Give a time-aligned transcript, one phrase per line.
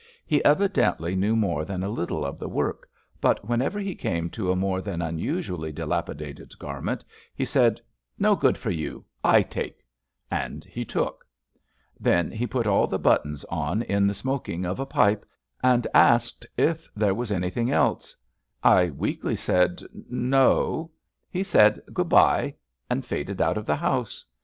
[0.25, 2.89] He evidently knew more than a little of the work,
[3.21, 7.79] but whenever he came to a more than unusually dilapidated garment, he said:"
[8.17, 9.85] No good for you, I take'';
[10.31, 11.23] and he took.
[11.99, 15.23] Then he put all the buttons on in the smoking of a pipe,
[15.61, 18.15] and asked if there was anything else.
[18.63, 20.89] I weakly said No.'*
[21.29, 22.55] He said: Good bye,''
[22.89, 24.25] and faded out of the house.